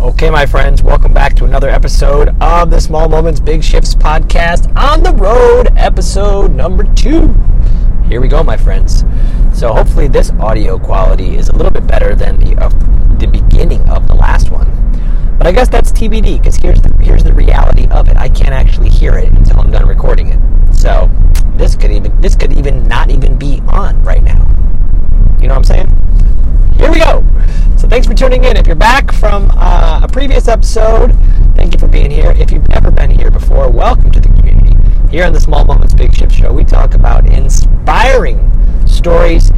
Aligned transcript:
Okay, 0.00 0.30
my 0.30 0.46
friends, 0.46 0.82
welcome 0.82 1.12
back 1.12 1.34
to 1.34 1.44
another 1.44 1.68
episode 1.68 2.34
of 2.40 2.70
the 2.70 2.80
Small 2.80 3.06
Moments 3.06 3.38
Big 3.38 3.62
Shifts 3.62 3.94
podcast 3.94 4.74
on 4.74 5.02
the 5.02 5.12
road, 5.12 5.68
episode 5.76 6.54
number 6.54 6.84
two. 6.94 7.34
Here 8.08 8.22
we 8.22 8.26
go, 8.26 8.42
my 8.42 8.56
friends. 8.56 9.04
So, 9.52 9.74
hopefully, 9.74 10.08
this 10.08 10.30
audio 10.40 10.78
quality 10.78 11.36
is 11.36 11.50
a 11.50 11.52
little 11.52 11.70
bit 11.70 11.86
better 11.86 12.14
than 12.14 12.40
the, 12.40 12.56
uh, 12.56 12.70
the 13.18 13.26
beginning 13.26 13.86
of 13.90 14.08
the 14.08 14.14
last 14.14 14.48
one. 14.48 14.70
But 15.36 15.46
I 15.46 15.52
guess 15.52 15.68
that's 15.68 15.92
TBD 15.92 16.38
because 16.38 16.56
here's 16.56 16.80
the, 16.80 16.96
here's 17.02 17.22
the 17.22 17.34
reality 17.34 17.86
of 17.88 18.08
it. 18.08 18.16
I 18.16 18.30
can't 18.30 18.54
actually 18.54 18.88
hear 18.88 19.18
it 19.18 19.30
until 19.34 19.60
I'm 19.60 19.70
done 19.70 19.86
recording 19.86 20.28
it. 20.32 20.74
So, 20.74 21.10
this 21.56 21.76
could 21.76 21.92
even 21.92 22.18
this 22.22 22.36
could 22.36 22.56
even 22.56 22.88
not 22.88 23.10
even 23.10 23.36
be 23.36 23.60
on 23.68 24.02
right 24.02 24.22
now. 24.22 24.48
You 25.42 25.48
know 25.48 25.54
what 25.54 25.58
I'm 25.58 25.64
saying? 25.64 25.88
Here 26.78 26.90
we 26.90 27.00
go. 27.00 27.22
So 27.76 27.79
thanks 27.90 28.06
for 28.06 28.14
tuning 28.14 28.44
in. 28.44 28.56
If 28.56 28.68
you're 28.68 28.76
back 28.76 29.10
from 29.10 29.50
uh, 29.52 30.00
a 30.04 30.08
previous 30.08 30.46
episode, 30.46 31.12
thank 31.56 31.74
you 31.74 31.78
for 31.80 31.88
being 31.88 32.08
here. 32.08 32.30
If 32.30 32.52
you've 32.52 32.68
never 32.68 32.88
been 32.92 33.10
here 33.10 33.32
before, 33.32 33.68
welcome 33.68 34.12
to 34.12 34.20
the 34.20 34.28
community. 34.28 34.76
Here 35.10 35.24
on 35.24 35.32
the 35.32 35.40
Small 35.40 35.64
Moments 35.64 35.92
Big 35.92 36.14
Shift 36.14 36.32
Show, 36.32 36.52
we 36.52 36.64
talk 36.64 36.94
about 36.94 37.26
inspiring 37.26 38.48
stories, 38.86 39.50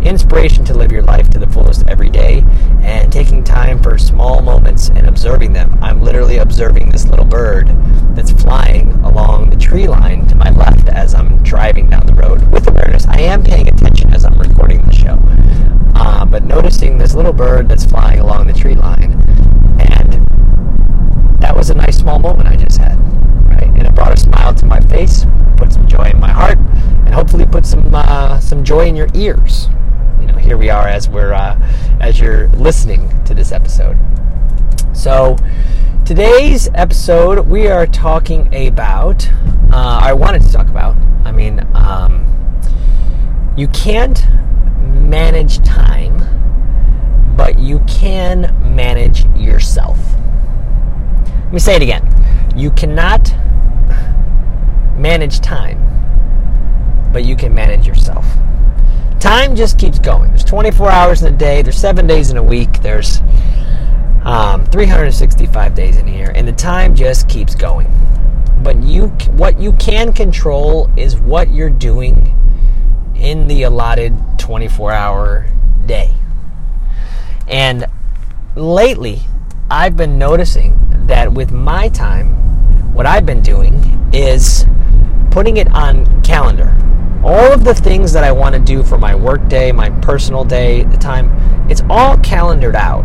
inspiration 0.00 0.64
to 0.66 0.74
live 0.74 0.92
your 0.92 1.02
life 1.02 1.28
to 1.30 1.40
the 1.40 1.48
fullest 1.48 1.84
every 1.88 2.08
day, 2.08 2.44
and 2.82 3.12
taking 3.12 3.42
time 3.42 3.82
for 3.82 3.98
small 3.98 4.42
moments 4.42 4.90
and 4.90 5.08
observing 5.08 5.52
them. 5.52 5.76
I'm 5.82 6.02
literally 6.02 6.36
observing 6.36 6.90
this 6.90 7.06
little 7.06 7.24
bird 7.24 7.66
that's 8.14 8.30
flying 8.30 8.92
along 9.04 9.50
the 9.50 9.56
tree 9.56 9.88
line 9.88 10.28
to 10.28 10.36
my 10.36 10.50
left 10.50 10.88
as 10.88 11.16
I'm 11.16 11.42
driving 11.42 11.90
down 11.90 12.06
the 12.06 12.14
road 12.14 12.46
with 12.52 12.68
awareness. 12.68 13.08
I 13.08 13.22
am 13.22 13.42
paying 13.42 13.66
attention 13.66 14.14
as 14.14 14.24
I'm 14.24 14.38
recording 14.38 14.82
the 14.82 14.94
show. 14.94 15.18
Uh, 15.94 16.24
but 16.24 16.42
noticing 16.44 16.98
this 16.98 17.14
little 17.14 17.32
bird 17.32 17.68
that's 17.68 17.84
flying 17.84 18.18
along 18.18 18.46
the 18.46 18.52
tree 18.52 18.74
line, 18.74 19.12
and 19.78 20.12
that 21.40 21.54
was 21.54 21.70
a 21.70 21.74
nice 21.74 21.98
small 21.98 22.18
moment 22.18 22.48
I 22.48 22.56
just 22.56 22.78
had, 22.78 22.96
right? 23.46 23.62
And 23.62 23.82
it 23.82 23.94
brought 23.94 24.12
a 24.12 24.16
smile 24.16 24.52
to 24.54 24.66
my 24.66 24.80
face, 24.80 25.26
put 25.56 25.72
some 25.72 25.86
joy 25.86 26.10
in 26.12 26.18
my 26.18 26.30
heart, 26.30 26.58
and 26.58 27.14
hopefully 27.14 27.46
put 27.46 27.64
some 27.66 27.94
uh, 27.94 28.40
some 28.40 28.64
joy 28.64 28.86
in 28.86 28.96
your 28.96 29.01
ears. 29.14 29.68
You 30.20 30.26
know, 30.26 30.36
here 30.36 30.56
we 30.56 30.70
are 30.70 30.86
as 30.86 31.08
we're 31.08 31.32
uh, 31.32 31.58
as 32.00 32.20
you're 32.20 32.48
listening 32.50 33.08
to 33.24 33.34
this 33.34 33.52
episode. 33.52 33.98
So 34.92 35.36
today's 36.04 36.68
episode, 36.74 37.46
we 37.46 37.68
are 37.68 37.86
talking 37.86 38.54
about. 38.54 39.28
Uh, 39.72 40.00
I 40.02 40.12
wanted 40.12 40.42
to 40.42 40.52
talk 40.52 40.68
about. 40.68 40.96
I 41.24 41.32
mean, 41.32 41.66
um, 41.74 42.26
you 43.56 43.68
can't 43.68 44.24
manage 44.78 45.58
time, 45.64 46.18
but 47.36 47.58
you 47.58 47.80
can 47.88 48.54
manage 48.74 49.24
yourself. 49.36 49.98
Let 51.44 51.52
me 51.52 51.58
say 51.58 51.76
it 51.76 51.82
again. 51.82 52.08
You 52.56 52.70
cannot 52.70 53.34
manage 54.96 55.40
time, 55.40 55.80
but 57.12 57.24
you 57.24 57.36
can 57.36 57.54
manage 57.54 57.86
yourself. 57.86 58.24
Time 59.22 59.54
just 59.54 59.78
keeps 59.78 60.00
going. 60.00 60.30
There's 60.30 60.42
24 60.42 60.90
hours 60.90 61.22
in 61.22 61.32
a 61.32 61.36
day, 61.36 61.62
there's 61.62 61.78
seven 61.78 62.08
days 62.08 62.32
in 62.32 62.38
a 62.38 62.42
week, 62.42 62.82
there's 62.82 63.20
um, 64.24 64.66
365 64.66 65.76
days 65.76 65.96
in 65.96 66.08
a 66.08 66.10
year, 66.10 66.32
and 66.34 66.48
the 66.48 66.52
time 66.52 66.96
just 66.96 67.28
keeps 67.28 67.54
going. 67.54 67.86
But 68.64 68.82
you, 68.82 69.06
what 69.36 69.60
you 69.60 69.74
can 69.74 70.12
control 70.12 70.90
is 70.96 71.16
what 71.16 71.50
you're 71.50 71.70
doing 71.70 72.36
in 73.14 73.46
the 73.46 73.62
allotted 73.62 74.18
24 74.38 74.90
hour 74.90 75.46
day. 75.86 76.12
And 77.46 77.86
lately, 78.56 79.20
I've 79.70 79.96
been 79.96 80.18
noticing 80.18 81.06
that 81.06 81.32
with 81.32 81.52
my 81.52 81.90
time, 81.90 82.92
what 82.92 83.06
I've 83.06 83.24
been 83.24 83.40
doing 83.40 84.10
is 84.12 84.66
putting 85.30 85.58
it 85.58 85.70
on 85.70 86.22
calendar. 86.24 86.76
All 87.24 87.52
of 87.52 87.64
the 87.64 87.74
things 87.74 88.12
that 88.12 88.24
I 88.24 88.32
want 88.32 88.54
to 88.54 88.60
do 88.60 88.82
for 88.82 88.98
my 88.98 89.14
work 89.14 89.48
day, 89.48 89.70
my 89.70 89.90
personal 90.00 90.44
day, 90.44 90.82
the 90.84 90.96
time, 90.96 91.30
it's 91.70 91.82
all 91.88 92.16
calendared 92.18 92.74
out 92.74 93.04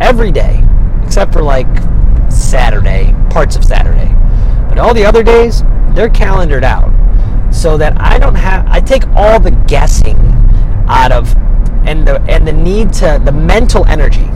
every 0.00 0.30
day, 0.30 0.62
except 1.02 1.32
for 1.32 1.42
like 1.42 1.66
Saturday, 2.30 3.12
parts 3.30 3.56
of 3.56 3.64
Saturday. 3.64 4.14
But 4.68 4.78
all 4.78 4.94
the 4.94 5.04
other 5.04 5.24
days, 5.24 5.62
they're 5.94 6.08
calendared 6.08 6.64
out 6.64 6.94
so 7.52 7.76
that 7.76 8.00
I 8.00 8.18
don't 8.18 8.36
have 8.36 8.66
I 8.68 8.80
take 8.80 9.06
all 9.08 9.40
the 9.40 9.50
guessing 9.66 10.16
out 10.88 11.12
of 11.12 11.34
and 11.84 12.06
the 12.06 12.20
and 12.28 12.46
the 12.46 12.52
need 12.52 12.92
to 12.94 13.20
the 13.24 13.32
mental 13.32 13.84
energy 13.86 14.28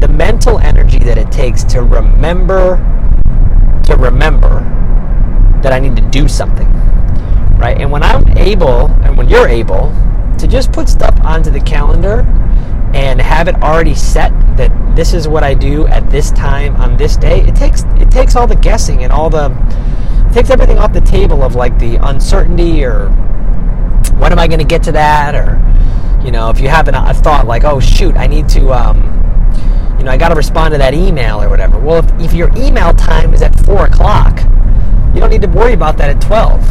the 0.00 0.08
mental 0.08 0.58
energy 0.60 0.98
that 0.98 1.18
it 1.18 1.30
takes 1.32 1.64
to 1.64 1.82
remember 1.82 2.76
to 3.84 3.96
remember 3.96 4.60
that 5.62 5.72
I 5.72 5.78
need 5.78 5.96
to 5.96 6.02
do 6.02 6.28
something 6.28 6.68
right? 7.56 7.80
And 7.80 7.90
when 7.90 8.02
I'm 8.02 8.26
able 8.36 8.86
and 9.02 9.16
when 9.16 9.28
you're 9.28 9.48
able 9.48 9.92
to 10.38 10.46
just 10.46 10.72
put 10.72 10.88
stuff 10.88 11.18
onto 11.22 11.50
the 11.50 11.60
calendar 11.60 12.20
and 12.94 13.20
have 13.20 13.48
it 13.48 13.56
already 13.56 13.94
set 13.94 14.30
that 14.56 14.70
this 14.94 15.14
is 15.14 15.26
what 15.26 15.42
I 15.42 15.54
do 15.54 15.86
at 15.88 16.08
this 16.10 16.30
time 16.30 16.76
on 16.76 16.96
this 16.96 17.16
day 17.16 17.40
it 17.40 17.56
takes 17.56 17.82
it 17.96 18.10
takes 18.10 18.36
all 18.36 18.46
the 18.46 18.56
guessing 18.56 19.02
and 19.02 19.12
all 19.12 19.28
the 19.28 19.48
takes 20.32 20.50
everything 20.50 20.78
off 20.78 20.92
the 20.92 21.00
table 21.00 21.42
of 21.42 21.54
like 21.54 21.78
the 21.78 21.96
uncertainty 21.96 22.84
or 22.84 23.08
when 24.18 24.32
am 24.32 24.38
I 24.38 24.46
going 24.46 24.58
to 24.58 24.64
get 24.64 24.82
to 24.84 24.92
that? 24.92 25.34
Or 25.34 25.60
you 26.24 26.30
know 26.30 26.50
if 26.50 26.60
you 26.60 26.68
have 26.68 26.88
a 26.88 27.14
thought 27.14 27.46
like 27.46 27.64
oh 27.64 27.80
shoot 27.80 28.16
I 28.16 28.26
need 28.26 28.48
to 28.50 28.72
um, 28.72 28.98
you 29.98 30.04
know 30.04 30.10
I 30.10 30.16
got 30.16 30.28
to 30.28 30.34
respond 30.34 30.72
to 30.72 30.78
that 30.78 30.94
email 30.94 31.42
or 31.42 31.48
whatever. 31.48 31.78
Well 31.78 32.04
if, 32.04 32.12
if 32.20 32.32
your 32.32 32.50
email 32.56 32.92
time 32.92 33.32
is 33.34 33.42
at 33.42 33.58
four 33.64 33.86
o'clock 33.86 34.40
you 35.14 35.20
don't 35.20 35.30
need 35.30 35.42
to 35.42 35.48
worry 35.48 35.72
about 35.72 35.96
that 35.98 36.10
at 36.10 36.20
12 36.20 36.60
when 36.60 36.62
you 36.62 36.63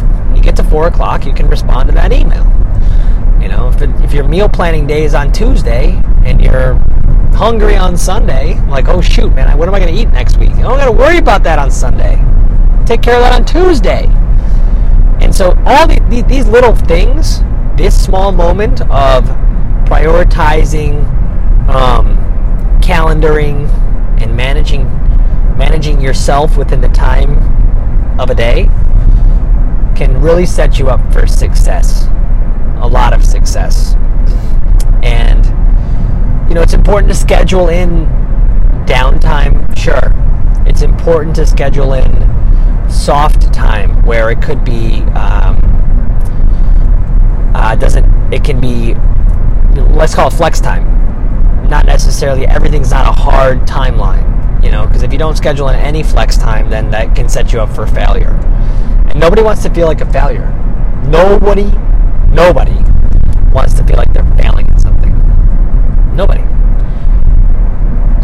get 0.44 0.56
to 0.56 0.64
four 0.64 0.86
o'clock 0.86 1.24
you 1.24 1.32
can 1.32 1.48
respond 1.48 1.88
to 1.88 1.94
that 1.94 2.12
email. 2.12 2.44
You 3.42 3.48
know 3.48 3.68
if, 3.68 3.80
it, 3.82 3.90
if 4.04 4.12
your 4.12 4.28
meal 4.28 4.48
planning 4.48 4.86
day 4.86 5.04
is 5.04 5.14
on 5.14 5.32
Tuesday 5.32 6.00
and 6.24 6.40
you're 6.40 6.74
hungry 7.34 7.76
on 7.76 7.96
Sunday 7.96 8.60
like 8.68 8.88
oh 8.88 9.00
shoot 9.00 9.34
man 9.34 9.56
what 9.58 9.68
am 9.68 9.74
I 9.74 9.80
going 9.80 9.94
to 9.94 10.00
eat 10.00 10.10
next 10.10 10.38
week? 10.38 10.50
You 10.50 10.62
don't 10.62 10.78
got 10.78 10.86
to 10.86 10.92
worry 10.92 11.18
about 11.18 11.42
that 11.44 11.58
on 11.58 11.70
Sunday. 11.70 12.16
Take 12.86 13.02
care 13.02 13.16
of 13.16 13.22
that 13.22 13.32
on 13.32 13.44
Tuesday. 13.44 14.06
And 15.24 15.34
so 15.34 15.50
all 15.64 15.86
the, 15.86 16.04
the, 16.10 16.22
these 16.28 16.46
little 16.46 16.74
things, 16.74 17.40
this 17.76 18.04
small 18.04 18.30
moment 18.30 18.82
of 18.82 19.24
prioritizing, 19.86 21.02
um, 21.68 22.16
calendaring, 22.82 23.68
and 24.20 24.36
managing 24.36 24.84
managing 25.56 26.00
yourself 26.00 26.56
within 26.56 26.80
the 26.80 26.88
time 26.88 27.38
of 28.20 28.28
a 28.28 28.34
day 28.34 28.68
can 29.94 30.20
really 30.20 30.46
set 30.46 30.78
you 30.78 30.88
up 30.88 31.00
for 31.12 31.26
success. 31.26 32.06
A 32.78 32.88
lot 32.88 33.12
of 33.12 33.24
success. 33.24 33.94
And 35.02 35.44
you 36.48 36.54
know, 36.54 36.62
it's 36.62 36.74
important 36.74 37.10
to 37.12 37.16
schedule 37.16 37.68
in 37.68 38.06
downtime, 38.86 39.76
sure. 39.76 40.12
It's 40.66 40.82
important 40.82 41.36
to 41.36 41.46
schedule 41.46 41.92
in 41.94 42.90
soft 42.90 43.52
time 43.52 44.04
where 44.04 44.30
it 44.30 44.40
could 44.40 44.64
be 44.64 45.02
um, 45.14 45.58
uh, 47.54 47.74
doesn't 47.76 48.04
it 48.32 48.44
can 48.44 48.60
be 48.60 48.94
let's 49.94 50.14
call 50.14 50.28
it 50.28 50.32
flex 50.32 50.60
time 50.60 50.84
not 51.68 51.86
necessarily 51.86 52.46
everything's 52.46 52.90
not 52.90 53.06
a 53.06 53.20
hard 53.20 53.60
timeline 53.60 54.62
you 54.62 54.70
know 54.70 54.86
because 54.86 55.02
if 55.02 55.12
you 55.12 55.18
don't 55.18 55.36
schedule 55.36 55.68
in 55.68 55.76
any 55.76 56.02
flex 56.02 56.36
time 56.36 56.70
then 56.70 56.90
that 56.90 57.14
can 57.16 57.28
set 57.28 57.52
you 57.52 57.60
up 57.60 57.74
for 57.74 57.86
failure 57.86 58.32
and 59.04 59.20
nobody 59.20 59.42
wants 59.42 59.62
to 59.62 59.70
feel 59.70 59.86
like 59.86 60.00
a 60.00 60.12
failure 60.12 60.50
nobody 61.06 61.70
nobody 62.28 62.76
wants 63.52 63.74
to 63.74 63.84
feel 63.84 63.96
like 63.96 64.12
they're 64.12 64.36
failing 64.36 64.68
at 64.70 64.80
something 64.80 65.12
nobody 66.14 66.42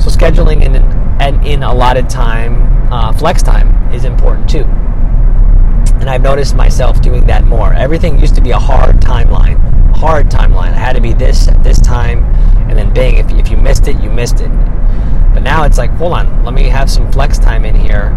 so 0.01 0.09
scheduling 0.09 0.63
in 0.63 0.77
and 1.21 1.47
in 1.47 1.63
allotted 1.63 2.09
time 2.09 2.71
uh, 2.93 3.13
flex 3.13 3.43
time 3.43 3.81
is 3.93 4.05
important 4.05 4.49
too. 4.49 4.65
And 6.01 6.09
I've 6.09 6.23
noticed 6.23 6.55
myself 6.55 7.01
doing 7.03 7.27
that 7.27 7.45
more. 7.45 7.73
Everything 7.75 8.19
used 8.19 8.35
to 8.37 8.41
be 8.41 8.51
a 8.51 8.59
hard 8.59 8.97
timeline, 9.01 9.59
hard 9.95 10.31
timeline. 10.31 10.71
It 10.71 10.79
had 10.79 10.95
to 10.95 11.01
be 11.01 11.13
this 11.13 11.47
at 11.49 11.63
this 11.63 11.79
time, 11.79 12.25
and 12.69 12.79
then 12.79 12.93
bang, 12.93 13.17
if, 13.17 13.31
if 13.33 13.51
you 13.51 13.57
missed 13.57 13.87
it, 13.87 14.01
you 14.01 14.11
missed 14.11 14.41
it. 14.41 14.49
But 15.35 15.43
now 15.43 15.65
it's 15.65 15.79
like, 15.79 15.91
hold 15.93 16.15
on, 16.15 16.45
let 16.45 16.55
me 16.55 16.65
have 16.65 16.91
some 16.91 17.11
flex 17.13 17.39
time 17.39 17.65
in 17.65 17.75
here 17.75 18.17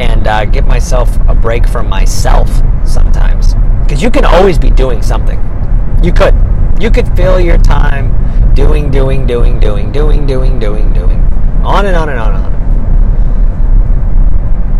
and 0.00 0.26
uh, 0.26 0.44
give 0.44 0.66
myself 0.66 1.08
a 1.28 1.34
break 1.34 1.66
from 1.66 1.88
myself 1.88 2.48
sometimes. 2.84 3.54
Because 3.82 4.02
you 4.02 4.10
can 4.10 4.24
always 4.24 4.58
be 4.58 4.70
doing 4.70 5.02
something. 5.02 5.38
You 6.02 6.12
could. 6.12 6.34
You 6.78 6.90
could 6.90 7.08
fill 7.16 7.40
your 7.40 7.56
time 7.58 8.54
doing, 8.54 8.90
doing, 8.90 9.26
doing, 9.26 9.58
doing, 9.60 9.92
doing, 9.92 10.26
doing, 10.26 10.58
doing, 10.58 10.92
doing. 10.92 11.20
On 11.64 11.86
and 11.86 11.96
on 11.96 12.08
and 12.08 12.18
on 12.18 12.34
and 12.34 12.44
on. 12.44 12.52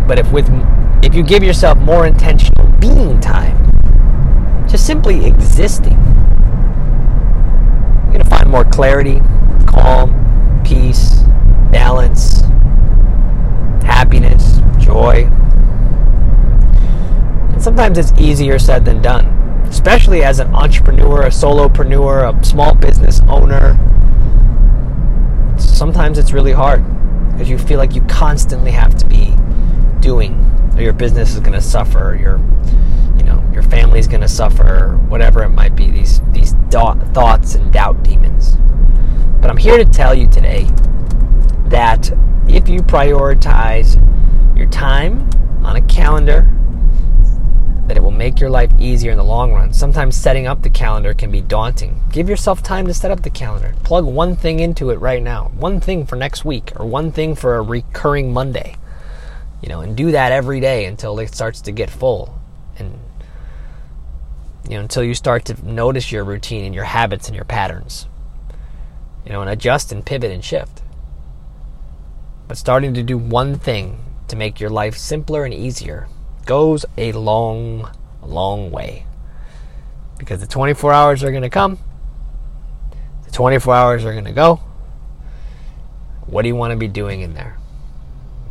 But 0.07 0.19
if 0.19 0.31
with 0.31 0.47
if 1.03 1.15
you 1.15 1.23
give 1.23 1.43
yourself 1.43 1.77
more 1.79 2.05
intentional 2.05 2.67
being 2.79 3.19
time, 3.19 3.57
just 4.67 4.85
simply 4.85 5.25
existing, 5.25 5.97
you're 8.03 8.13
gonna 8.13 8.25
find 8.25 8.49
more 8.49 8.65
clarity, 8.65 9.21
Joy, 14.87 15.25
And 17.51 17.61
sometimes 17.61 17.97
it's 17.97 18.13
easier 18.17 18.57
said 18.57 18.85
than 18.85 19.01
done, 19.01 19.25
especially 19.67 20.23
as 20.23 20.39
an 20.39 20.55
entrepreneur, 20.55 21.23
a 21.23 21.29
solopreneur, 21.29 22.39
a 22.39 22.45
small 22.45 22.73
business 22.73 23.19
owner. 23.27 23.77
Sometimes 25.57 26.17
it's 26.17 26.31
really 26.31 26.53
hard 26.53 26.85
because 27.31 27.49
you 27.49 27.57
feel 27.57 27.77
like 27.77 27.95
you 27.95 28.01
constantly 28.03 28.71
have 28.71 28.95
to 28.95 29.05
be 29.05 29.35
doing, 29.99 30.33
or 30.77 30.81
your 30.81 30.93
business 30.93 31.33
is 31.33 31.41
going 31.41 31.51
to 31.51 31.61
suffer, 31.61 32.11
or 32.11 32.15
your 32.15 32.37
you 33.17 33.23
know 33.23 33.43
your 33.51 33.63
family's 33.63 34.07
going 34.07 34.21
to 34.21 34.29
suffer, 34.29 34.85
or 34.85 34.97
whatever 35.09 35.43
it 35.43 35.49
might 35.49 35.75
be. 35.75 35.91
These 35.91 36.21
these 36.31 36.53
do- 36.69 37.01
thoughts 37.13 37.55
and 37.55 37.73
doubt 37.73 38.03
demons. 38.03 38.55
But 39.41 39.49
I'm 39.49 39.57
here 39.57 39.77
to 39.77 39.85
tell 39.85 40.15
you 40.15 40.27
today 40.27 40.63
that 41.65 42.09
if 42.47 42.69
you 42.69 42.79
prioritize 42.79 44.01
calendar, 46.17 46.49
that 47.87 47.95
it 47.95 48.01
will 48.01 48.09
make 48.09 48.39
your 48.39 48.49
life 48.49 48.71
easier 48.79 49.11
in 49.11 49.17
the 49.17 49.23
long 49.23 49.53
run. 49.53 49.71
Sometimes 49.71 50.15
setting 50.15 50.47
up 50.47 50.63
the 50.63 50.69
calendar 50.69 51.13
can 51.13 51.29
be 51.29 51.41
daunting. 51.41 52.01
Give 52.11 52.27
yourself 52.27 52.63
time 52.63 52.87
to 52.87 52.93
set 52.93 53.11
up 53.11 53.21
the 53.21 53.29
calendar. 53.29 53.75
Plug 53.83 54.03
one 54.03 54.35
thing 54.35 54.59
into 54.59 54.89
it 54.89 54.99
right 54.99 55.21
now. 55.21 55.51
One 55.55 55.79
thing 55.79 56.07
for 56.07 56.15
next 56.15 56.43
week 56.43 56.71
or 56.75 56.87
one 56.87 57.11
thing 57.11 57.35
for 57.35 57.55
a 57.55 57.61
recurring 57.61 58.33
Monday. 58.33 58.75
You 59.61 59.69
know, 59.69 59.81
and 59.81 59.95
do 59.95 60.11
that 60.11 60.31
every 60.31 60.59
day 60.59 60.85
until 60.85 61.19
it 61.19 61.33
starts 61.33 61.61
to 61.61 61.71
get 61.71 61.89
full. 61.89 62.39
And 62.77 62.99
you 64.67 64.75
know, 64.75 64.81
until 64.81 65.03
you 65.03 65.13
start 65.13 65.45
to 65.45 65.65
notice 65.65 66.11
your 66.11 66.23
routine 66.23 66.65
and 66.65 66.73
your 66.73 66.83
habits 66.83 67.27
and 67.27 67.35
your 67.35 67.45
patterns. 67.45 68.07
You 69.23 69.33
know, 69.33 69.41
and 69.41 69.51
adjust 69.51 69.91
and 69.91 70.05
pivot 70.05 70.31
and 70.31 70.43
shift. 70.43 70.81
But 72.47 72.57
starting 72.57 72.95
to 72.95 73.03
do 73.03 73.17
one 73.19 73.59
thing 73.59 73.99
to 74.27 74.35
make 74.35 74.59
your 74.59 74.69
life 74.69 74.97
simpler 74.97 75.45
and 75.45 75.53
easier 75.53 76.07
goes 76.45 76.85
a 76.97 77.11
long, 77.11 77.89
long 78.21 78.71
way. 78.71 79.05
Because 80.17 80.39
the 80.39 80.47
24 80.47 80.93
hours 80.93 81.23
are 81.23 81.31
going 81.31 81.43
to 81.43 81.49
come, 81.49 81.77
the 83.25 83.31
24 83.31 83.73
hours 83.73 84.05
are 84.05 84.13
going 84.13 84.25
to 84.25 84.31
go. 84.31 84.61
What 86.25 86.41
do 86.41 86.47
you 86.47 86.55
want 86.55 86.71
to 86.71 86.77
be 86.77 86.87
doing 86.87 87.21
in 87.21 87.33
there? 87.33 87.57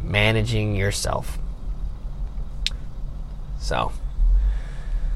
Managing 0.02 0.76
yourself. 0.76 1.38
So, 3.58 3.92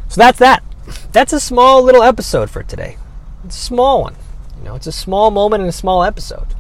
so 0.08 0.20
that's 0.20 0.38
that. 0.40 0.64
That's 1.12 1.32
a 1.32 1.40
small 1.40 1.82
little 1.82 2.02
episode 2.02 2.50
for 2.50 2.62
today. 2.62 2.96
It's 3.44 3.56
a 3.56 3.60
small 3.60 4.02
one. 4.02 4.16
You 4.58 4.64
know, 4.64 4.74
it's 4.74 4.86
a 4.86 4.92
small 4.92 5.30
moment 5.30 5.62
in 5.62 5.68
a 5.68 5.72
small 5.72 6.02
episode. 6.02 6.54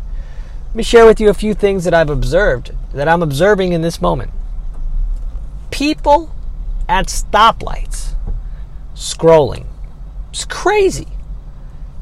Let 0.70 0.76
me 0.76 0.82
share 0.84 1.04
with 1.04 1.18
you 1.18 1.28
a 1.28 1.34
few 1.34 1.52
things 1.52 1.82
that 1.82 1.94
I've 1.94 2.10
observed, 2.10 2.70
that 2.94 3.08
I'm 3.08 3.22
observing 3.22 3.72
in 3.72 3.82
this 3.82 4.00
moment. 4.00 4.30
People 5.72 6.32
at 6.88 7.06
stoplights 7.06 8.14
scrolling. 8.94 9.66
It's 10.28 10.44
crazy. 10.44 11.08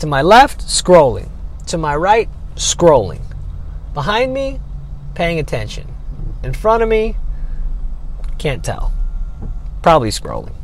To 0.01 0.07
my 0.07 0.21
left, 0.21 0.61
scrolling. 0.67 1.31
To 1.69 1.79
my 1.79 1.97
right, 1.97 2.29
scrolling. 2.57 3.23
Behind 3.95 4.35
me, 4.35 4.61
paying 5.15 5.39
attention. 5.39 5.89
In 6.43 6.53
front 6.53 6.83
of 6.83 6.91
me, 6.91 7.17
can't 8.37 8.63
tell. 8.63 8.93
Probably 9.81 10.11
scrolling. 10.11 10.55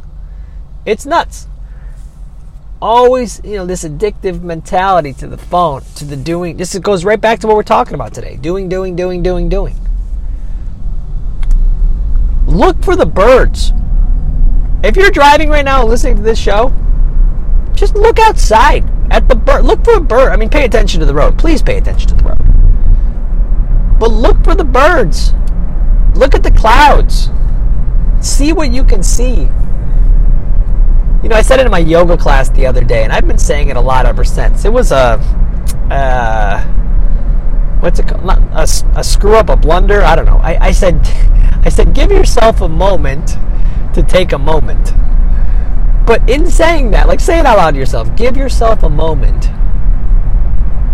It's 0.84 1.06
nuts 1.06 1.48
always, 2.84 3.40
you 3.42 3.56
know, 3.56 3.64
this 3.64 3.82
addictive 3.82 4.42
mentality 4.42 5.14
to 5.14 5.26
the 5.26 5.38
phone, 5.38 5.80
to 5.94 6.04
the 6.04 6.16
doing. 6.16 6.58
This 6.58 6.78
goes 6.78 7.02
right 7.02 7.18
back 7.18 7.40
to 7.40 7.46
what 7.46 7.56
we're 7.56 7.62
talking 7.62 7.94
about 7.94 8.12
today 8.12 8.36
doing, 8.36 8.68
doing, 8.68 8.94
doing, 8.94 9.22
doing, 9.22 9.48
doing. 9.48 9.74
Look 12.46 12.84
for 12.84 12.94
the 12.94 13.06
birds. 13.06 13.72
If 14.84 14.96
you're 14.96 15.10
driving 15.10 15.48
right 15.48 15.64
now 15.64 15.86
listening 15.86 16.16
to 16.16 16.22
this 16.22 16.38
show, 16.38 16.74
just 17.72 17.94
look 17.94 18.18
outside 18.18 18.84
at 19.10 19.28
the 19.28 19.34
bird. 19.34 19.64
Look 19.64 19.82
for 19.82 19.94
a 19.94 20.00
bird. 20.00 20.30
I 20.30 20.36
mean, 20.36 20.50
pay 20.50 20.66
attention 20.66 21.00
to 21.00 21.06
the 21.06 21.14
road. 21.14 21.38
Please 21.38 21.62
pay 21.62 21.78
attention 21.78 22.10
to 22.10 22.14
the 22.16 22.24
road. 22.24 23.98
But 23.98 24.10
look 24.10 24.44
for 24.44 24.54
the 24.54 24.64
birds. 24.64 25.32
Look 26.14 26.34
at 26.34 26.42
the 26.42 26.50
clouds. 26.50 27.30
See 28.20 28.52
what 28.52 28.72
you 28.72 28.84
can 28.84 29.02
see 29.02 29.48
you 31.24 31.30
know, 31.30 31.36
I 31.36 31.42
said 31.42 31.58
it 31.58 31.64
in 31.64 31.72
my 31.72 31.78
yoga 31.78 32.18
class 32.18 32.50
the 32.50 32.66
other 32.66 32.84
day, 32.84 33.02
and 33.02 33.10
I've 33.10 33.26
been 33.26 33.38
saying 33.38 33.70
it 33.70 33.78
a 33.78 33.80
lot 33.80 34.04
ever 34.04 34.24
since. 34.24 34.66
It 34.66 34.72
was 34.72 34.92
a, 34.92 35.18
uh, 35.90 36.62
what's 37.80 37.98
it 37.98 38.06
called? 38.06 38.28
A, 38.28 38.68
a 38.94 39.02
screw 39.02 39.34
up, 39.34 39.48
a 39.48 39.56
blunder. 39.56 40.02
I 40.02 40.16
don't 40.16 40.26
know. 40.26 40.36
I, 40.36 40.66
I 40.66 40.70
said, 40.70 41.00
I 41.64 41.70
said, 41.70 41.94
give 41.94 42.10
yourself 42.10 42.60
a 42.60 42.68
moment 42.68 43.38
to 43.94 44.02
take 44.02 44.32
a 44.32 44.38
moment. 44.38 44.92
But 46.06 46.28
in 46.28 46.46
saying 46.46 46.90
that, 46.90 47.08
like 47.08 47.20
say 47.20 47.38
it 47.38 47.46
out 47.46 47.56
loud 47.56 47.70
to 47.70 47.78
yourself, 47.78 48.14
give 48.16 48.36
yourself 48.36 48.82
a 48.82 48.90
moment 48.90 49.44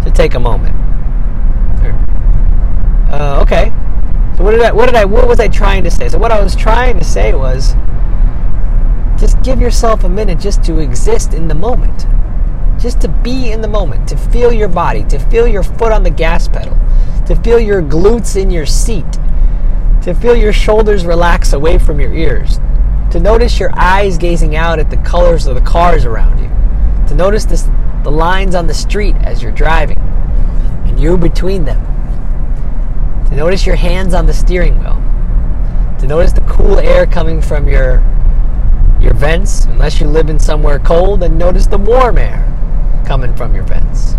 to 0.04 0.12
take 0.14 0.34
a 0.34 0.40
moment. 0.40 0.76
Uh, 3.10 3.40
okay. 3.42 3.72
So 4.36 4.44
what 4.44 4.52
did 4.52 4.60
I? 4.60 4.70
What 4.70 4.86
did 4.86 4.94
I? 4.94 5.04
What 5.04 5.26
was 5.26 5.40
I 5.40 5.48
trying 5.48 5.82
to 5.82 5.90
say? 5.90 6.08
So 6.08 6.18
what 6.18 6.30
I 6.30 6.40
was 6.40 6.54
trying 6.54 7.00
to 7.00 7.04
say 7.04 7.34
was 7.34 7.74
just 9.20 9.42
give 9.42 9.60
yourself 9.60 10.04
a 10.04 10.08
minute 10.08 10.40
just 10.40 10.64
to 10.64 10.80
exist 10.80 11.34
in 11.34 11.46
the 11.46 11.54
moment. 11.54 12.06
Just 12.80 13.02
to 13.02 13.08
be 13.08 13.52
in 13.52 13.60
the 13.60 13.68
moment, 13.68 14.08
to 14.08 14.16
feel 14.16 14.50
your 14.50 14.68
body, 14.68 15.04
to 15.04 15.18
feel 15.18 15.46
your 15.46 15.62
foot 15.62 15.92
on 15.92 16.02
the 16.02 16.10
gas 16.10 16.48
pedal, 16.48 16.74
to 17.26 17.36
feel 17.36 17.60
your 17.60 17.82
glutes 17.82 18.40
in 18.40 18.50
your 18.50 18.64
seat, 18.64 19.12
to 20.02 20.14
feel 20.14 20.34
your 20.34 20.54
shoulders 20.54 21.04
relax 21.04 21.52
away 21.52 21.78
from 21.78 22.00
your 22.00 22.14
ears, 22.14 22.58
to 23.10 23.20
notice 23.20 23.60
your 23.60 23.70
eyes 23.78 24.16
gazing 24.16 24.56
out 24.56 24.78
at 24.78 24.88
the 24.88 24.96
colors 24.98 25.46
of 25.46 25.54
the 25.54 25.60
cars 25.60 26.06
around 26.06 26.38
you, 26.38 26.48
to 27.06 27.14
notice 27.14 27.44
this, 27.44 27.68
the 28.02 28.10
lines 28.10 28.54
on 28.54 28.66
the 28.66 28.72
street 28.72 29.14
as 29.16 29.42
you're 29.42 29.52
driving, 29.52 29.98
and 30.86 30.98
you're 30.98 31.18
between 31.18 31.66
them, 31.66 31.84
to 33.28 33.36
notice 33.36 33.66
your 33.66 33.76
hands 33.76 34.14
on 34.14 34.24
the 34.24 34.32
steering 34.32 34.78
wheel, 34.78 34.96
to 35.98 36.06
notice 36.06 36.32
the 36.32 36.40
cool 36.48 36.78
air 36.78 37.04
coming 37.04 37.42
from 37.42 37.68
your 37.68 38.02
your 38.02 38.02
vents, 39.20 39.66
unless 39.66 40.00
you 40.00 40.06
live 40.06 40.30
in 40.30 40.38
somewhere 40.38 40.78
cold, 40.78 41.22
and 41.22 41.38
notice 41.38 41.66
the 41.66 41.76
warm 41.76 42.16
air 42.16 42.42
coming 43.06 43.36
from 43.36 43.54
your 43.54 43.64
vents. 43.64 44.14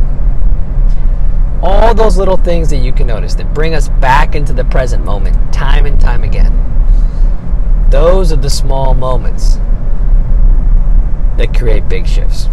All 1.64 1.96
those 1.96 2.18
little 2.18 2.38
things 2.38 2.70
that 2.70 2.78
you 2.78 2.94
can 2.94 3.08
notice 3.08 3.34
that 3.36 3.52
bring 3.52 3.74
us 3.74 3.90
back 3.90 4.36
into 4.36 4.54
the 4.54 4.64
present 4.66 5.04
moment 5.04 5.52
time 5.52 5.88
and 5.88 6.00
time 6.00 6.24
again. 6.24 6.56
Those 7.90 8.32
are 8.32 8.38
the 8.38 8.50
small 8.50 8.94
moments 8.94 9.56
that 11.38 11.58
create 11.58 11.90
big 11.90 12.06
shifts. 12.06 12.48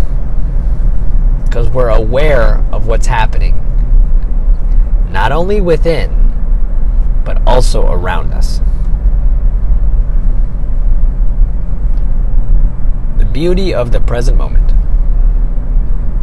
Because 1.45 1.69
we're 1.69 1.91
aware 1.91 2.65
of 2.73 2.87
what's 2.87 3.07
happening, 3.07 3.57
not 5.11 5.33
only 5.33 5.61
within, 5.61 6.33
but 7.27 7.47
also 7.47 7.87
around 7.93 8.33
us. 8.33 8.63
Beauty 13.39 13.73
of 13.73 13.93
the 13.93 14.01
present 14.01 14.37
moment 14.37 14.69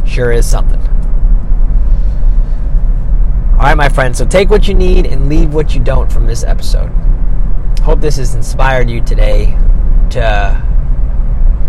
sure 0.06 0.30
is 0.30 0.46
something. 0.46 0.80
All 3.52 3.62
right, 3.62 3.74
my 3.74 3.88
friends, 3.88 4.18
so 4.18 4.26
take 4.26 4.50
what 4.50 4.68
you 4.68 4.74
need 4.74 5.06
and 5.06 5.26
leave 5.26 5.54
what 5.54 5.74
you 5.74 5.80
don't 5.80 6.12
from 6.12 6.26
this 6.26 6.44
episode. 6.44 6.90
Hope 7.80 8.02
this 8.02 8.16
has 8.16 8.34
inspired 8.34 8.90
you 8.90 9.00
today 9.00 9.46
to 10.10 10.62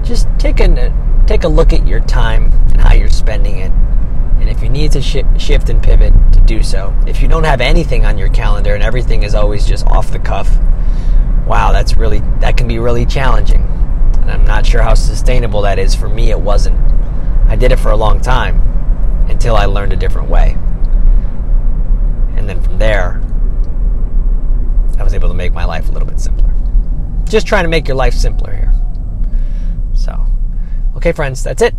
just 0.03 0.27
take 0.37 0.59
a, 0.59 1.23
take 1.27 1.45
a 1.45 1.47
look 1.47 1.71
at 1.71 1.87
your 1.87 2.01
time 2.01 2.51
and 2.51 2.81
how 2.81 2.93
you're 2.93 3.07
spending 3.07 3.59
it. 3.59 3.71
And 4.41 4.49
if 4.49 4.61
you 4.61 4.67
need 4.67 4.91
to 4.91 5.01
sh- 5.01 5.23
shift 5.37 5.69
and 5.69 5.81
pivot, 5.81 6.13
to 6.33 6.41
do 6.41 6.61
so. 6.61 6.93
If 7.07 7.21
you 7.21 7.29
don't 7.29 7.45
have 7.45 7.61
anything 7.61 8.05
on 8.05 8.17
your 8.17 8.29
calendar 8.29 8.75
and 8.75 8.83
everything 8.83 9.23
is 9.23 9.33
always 9.33 9.65
just 9.65 9.87
off 9.87 10.11
the 10.11 10.19
cuff, 10.19 10.49
wow, 11.47 11.71
that's 11.71 11.95
really 11.95 12.19
that 12.41 12.57
can 12.57 12.67
be 12.67 12.79
really 12.79 13.05
challenging. 13.05 13.76
And 14.27 14.31
I'm 14.31 14.43
not 14.43 14.65
sure 14.65 14.81
how 14.81 14.93
sustainable 14.93 15.62
that 15.62 15.79
is. 15.79 15.96
For 15.96 16.10
me, 16.10 16.31
it 16.31 16.39
wasn't. 16.39 16.77
I 17.48 17.55
did 17.55 17.72
it 17.72 17.77
for 17.77 17.91
a 17.91 17.96
long 17.96 18.19
time 18.19 18.60
until 19.29 19.55
I 19.55 19.65
learned 19.65 19.93
a 19.93 19.96
different 19.96 20.29
way. 20.29 20.57
And 22.36 22.50
then 22.50 22.62
from 22.62 22.77
there, 22.77 23.22
I 25.00 25.03
was 25.03 25.13
able 25.13 25.29
to 25.29 25.34
make 25.34 25.53
my 25.53 25.63
life 25.63 25.88
a 25.88 25.91
little 25.93 26.07
bit 26.07 26.19
simpler. 26.19 26.53
Just 27.24 27.48
trying 27.48 27.63
to 27.63 27.69
make 27.69 27.88
your 27.88 27.96
life 27.96 28.13
simpler 28.13 28.53
here. 28.53 28.74
So, 29.96 30.25
okay, 30.98 31.13
friends, 31.13 31.41
that's 31.41 31.62
it. 31.62 31.74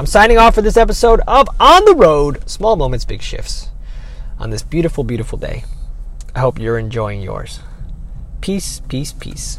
I'm 0.00 0.06
signing 0.06 0.36
off 0.36 0.56
for 0.56 0.62
this 0.62 0.76
episode 0.76 1.20
of 1.28 1.48
On 1.60 1.84
the 1.84 1.94
Road 1.94 2.48
Small 2.50 2.74
Moments, 2.74 3.04
Big 3.04 3.22
Shifts 3.22 3.68
on 4.40 4.50
this 4.50 4.62
beautiful, 4.64 5.04
beautiful 5.04 5.38
day. 5.38 5.62
I 6.34 6.40
hope 6.40 6.58
you're 6.58 6.78
enjoying 6.78 7.22
yours. 7.22 7.60
Peace, 8.40 8.80
peace, 8.88 9.12
peace. 9.12 9.58